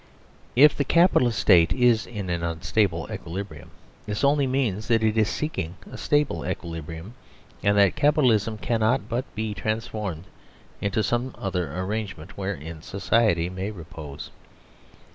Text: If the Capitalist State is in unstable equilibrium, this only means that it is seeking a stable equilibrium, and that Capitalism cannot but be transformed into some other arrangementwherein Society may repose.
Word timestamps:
If 0.55 0.75
the 0.75 0.83
Capitalist 0.83 1.37
State 1.37 1.71
is 1.73 2.07
in 2.07 2.27
unstable 2.31 3.07
equilibrium, 3.11 3.69
this 4.07 4.23
only 4.23 4.47
means 4.47 4.87
that 4.87 5.03
it 5.03 5.15
is 5.15 5.29
seeking 5.29 5.75
a 5.91 5.95
stable 5.95 6.43
equilibrium, 6.43 7.13
and 7.61 7.77
that 7.77 7.95
Capitalism 7.95 8.57
cannot 8.57 9.07
but 9.07 9.25
be 9.35 9.53
transformed 9.53 10.23
into 10.81 11.03
some 11.03 11.35
other 11.37 11.67
arrangementwherein 11.67 12.81
Society 12.81 13.47
may 13.47 13.69
repose. 13.69 14.31